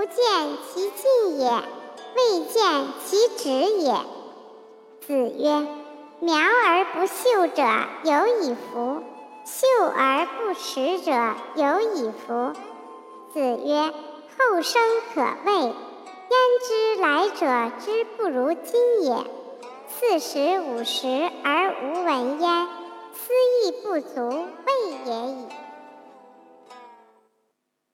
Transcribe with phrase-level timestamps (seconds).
[0.00, 0.14] 不见
[0.72, 1.50] 其进也
[2.16, 3.92] 未见其止也。
[5.06, 5.66] 子曰
[6.20, 7.62] 苗而不秀者
[8.04, 9.02] 有矣夫
[9.44, 11.12] 秀而不实者
[11.54, 12.54] 有矣夫
[13.34, 13.92] 子曰
[14.38, 14.82] 后生
[15.12, 15.74] 可畏焉
[16.66, 19.16] 知来者之不如今也。
[19.86, 22.68] 四十五十而无闻焉
[23.12, 23.34] 斯
[23.66, 25.46] 亦不足畏也已